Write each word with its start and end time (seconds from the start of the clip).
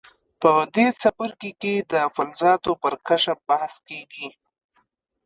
په 0.41 0.51
دې 0.75 0.87
څپرکي 1.01 1.51
کې 1.61 1.73
د 1.91 1.93
فلزاتو 2.15 2.71
پر 2.83 2.93
کشف 3.07 3.37
بحث 3.49 3.73
کیږي. 3.87 4.27